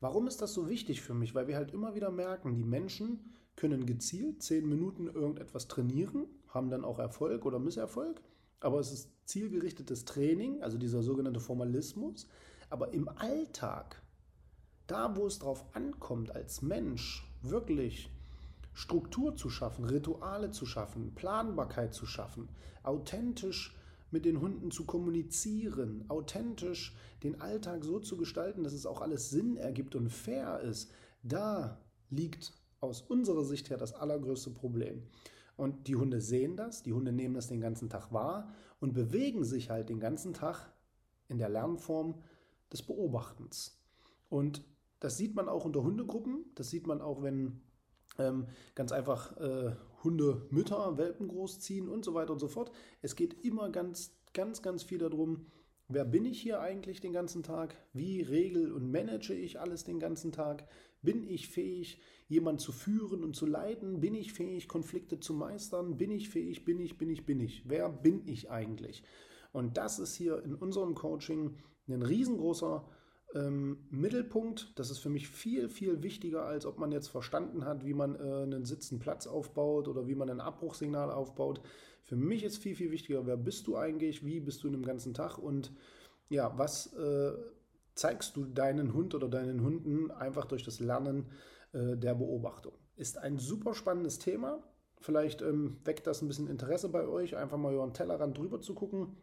Warum 0.07 0.29
ist 0.29 0.41
das 0.41 0.55
so 0.55 0.69
wichtig 0.69 1.03
für 1.03 1.15
mich? 1.15 1.35
Weil 1.35 1.49
wir 1.49 1.57
halt 1.57 1.73
immer 1.73 1.97
wieder 1.97 2.13
merken, 2.13 2.55
die 2.55 2.63
Menschen 2.63 3.25
können 3.57 3.87
gezielt 3.87 4.41
zehn 4.41 4.69
Minuten 4.69 5.09
irgendetwas 5.09 5.67
trainieren, 5.67 6.29
haben 6.47 6.71
dann 6.71 6.85
auch 6.85 7.01
Erfolg 7.01 7.45
oder 7.45 7.59
Misserfolg, 7.59 8.23
aber 8.61 8.79
es 8.79 8.93
ist 8.93 9.11
zielgerichtetes 9.25 10.05
Training, 10.05 10.63
also 10.63 10.79
dieser 10.79 11.03
sogenannte 11.03 11.41
Formalismus. 11.41 12.29
Aber 12.71 12.95
im 12.95 13.09
Alltag, 13.09 14.01
da 14.87 15.17
wo 15.17 15.27
es 15.27 15.41
drauf 15.41 15.65
ankommt, 15.73 16.31
als 16.31 16.63
Mensch 16.63 17.29
wirklich 17.43 18.09
Struktur 18.75 19.35
zu 19.35 19.51
schaffen, 19.51 19.87
Rituale 19.87 20.53
zu 20.53 20.67
schaffen, 20.67 21.17
Planbarkeit 21.17 21.95
zu 21.95 22.07
schaffen, 22.07 22.49
authentisch 22.85 23.77
mit 24.11 24.25
den 24.25 24.41
Hunden 24.41 24.71
zu 24.71 24.85
kommunizieren, 24.85 26.05
authentisch 26.09 26.95
den 27.23 27.41
Alltag 27.41 27.85
so 27.85 27.99
zu 27.99 28.17
gestalten, 28.17 28.63
dass 28.63 28.73
es 28.73 28.87
auch 28.87 29.01
alles 29.01 29.31
Sinn 29.31 29.57
ergibt 29.57 29.95
und 29.95 30.11
fair 30.11 30.61
ist, 30.61 30.91
da 31.23 31.81
liegt 32.11 32.53
aus 32.81 33.03
unserer 33.03 33.45
Sicht 33.45 33.71
her 33.71 33.77
das 33.77 33.95
allergrößte 33.95 34.51
Problem. 34.51 35.03
Und 35.57 35.89
die 35.89 35.97
Hunde 35.97 36.21
sehen 36.21 36.57
das, 36.57 36.83
die 36.83 36.93
Hunde 36.93 37.13
nehmen 37.13 37.35
das 37.35 37.49
den 37.49 37.61
ganzen 37.61 37.89
Tag 37.89 38.13
wahr 38.13 38.53
und 38.79 38.93
bewegen 38.93 39.45
sich 39.45 39.71
halt 39.71 39.89
den 39.89 40.01
ganzen 40.01 40.35
Tag 40.35 40.71
in 41.29 41.39
der 41.39 41.49
Lernform 41.49 42.23
des 42.73 42.83
Beobachtens. 42.83 43.81
Und 44.29 44.63
das 45.01 45.17
sieht 45.17 45.35
man 45.35 45.49
auch 45.49 45.65
unter 45.65 45.83
Hundegruppen, 45.83 46.45
das 46.55 46.71
sieht 46.71 46.87
man 46.87 47.01
auch, 47.01 47.23
wenn 47.23 47.61
ähm, 48.19 48.47
ganz 48.75 48.93
einfach 48.93 49.37
äh, 49.39 49.75
Hunde, 50.07 50.47
Mütter, 50.51 50.97
Welpen 50.99 51.27
großziehen 51.27 51.89
und 51.89 52.05
so 52.05 52.15
weiter 52.15 52.33
und 52.33 52.39
so 52.39 52.47
fort. 52.47 52.71
Es 53.03 53.17
geht 53.17 53.45
immer 53.45 53.71
ganz, 53.71 54.17
ganz, 54.35 54.63
ganz 54.63 54.85
viel 54.85 54.99
darum, 54.99 55.47
wer 55.89 56.05
bin 56.05 56.25
ich 56.25 56.41
hier 56.41 56.61
eigentlich 56.61 57.01
den 57.01 57.13
ganzen 57.13 57.43
Tag? 57.43 57.75
Wie 57.93 58.23
regel 58.23 58.71
und 58.71 58.89
manage 58.89 59.35
ich 59.35 59.59
alles 59.59 59.83
den 59.83 59.99
ganzen 59.99 60.31
Tag? 60.31 60.69
Bin 61.03 61.29
ich 61.29 61.49
fähig, 61.49 62.01
jemanden 62.29 62.61
zu 62.61 62.71
führen 62.71 63.25
und 63.25 63.35
zu 63.35 63.47
leiten? 63.47 63.99
Bin 63.99 64.15
ich 64.15 64.33
fähig, 64.33 64.69
Konflikte 64.69 65.19
zu 65.19 65.35
meistern? 65.35 65.97
Bin 65.97 66.13
ich 66.13 66.29
fähig? 66.29 66.65
Bin 66.65 66.79
ich, 66.79 66.97
bin 66.99 67.11
ich, 67.11 67.27
bin 67.27 67.41
ich? 67.41 67.69
Wer 67.69 67.89
bin 67.89 68.23
ich 68.27 68.49
eigentlich? 68.49 69.03
Und 69.53 69.77
das 69.77 69.99
ist 69.99 70.15
hier 70.15 70.41
in 70.45 70.55
unserem 70.55 70.95
Coaching 70.95 71.57
ein 71.89 72.03
riesengroßer 72.03 72.89
ähm, 73.37 73.79
Mittelpunkt. 73.91 74.73
Das 74.79 74.91
ist 74.91 74.99
für 74.99 75.11
mich 75.11 75.29
viel, 75.29 75.69
viel 75.69 76.03
wichtiger, 76.03 76.45
als 76.45 76.67
ob 76.67 76.79
man 76.79 76.91
jetzt 76.91 77.09
verstanden 77.09 77.65
hat, 77.65 77.85
wie 77.85 77.95
man 77.95 78.17
äh, 78.17 78.43
einen 78.43 78.65
sitzenden 78.65 79.01
Platz 79.03 79.27
aufbaut 79.27 79.89
oder 79.89 80.09
wie 80.09 80.15
man 80.15 80.31
ein 80.31 80.41
Abbruchsignal 80.41 81.11
aufbaut. 81.11 81.61
Für 82.03 82.17
mich 82.17 82.45
ist 82.45 82.59
viel, 82.59 82.75
viel 82.77 82.91
wichtiger, 82.91 83.27
wer 83.27 83.37
bist 83.37 83.67
du 83.67 83.77
eigentlich, 83.77 84.25
wie 84.25 84.41
bist 84.41 84.63
du 84.63 84.69
in 84.69 84.73
dem 84.73 84.85
ganzen 84.85 85.13
Tag 85.13 85.39
und 85.39 85.73
ja, 86.29 86.57
was 86.57 86.93
äh, 86.95 87.33
zeigst 87.95 88.37
du 88.37 88.45
deinen 88.45 88.95
Hund 88.95 89.15
oder 89.15 89.29
deinen 89.29 89.63
Hunden 89.63 90.11
einfach 90.11 90.45
durch 90.45 90.63
das 90.63 90.81
Lernen 90.81 91.27
äh, 91.73 91.97
der 91.97 92.15
Beobachtung. 92.15 92.73
Ist 92.97 93.19
ein 93.19 93.39
super 93.39 93.75
spannendes 93.75 94.19
Thema. 94.19 94.63
Vielleicht 95.01 95.43
ähm, 95.43 95.79
weckt 95.85 96.07
das 96.07 96.23
ein 96.23 96.29
bisschen 96.29 96.49
Interesse 96.49 96.89
bei 96.89 97.07
euch, 97.07 97.37
einfach 97.37 97.59
mal 97.59 97.75
über 97.75 97.87
den 97.87 97.95
Tellerrand 97.95 98.39
drüber 98.39 98.61
zu 98.61 98.75
gucken. 98.75 99.17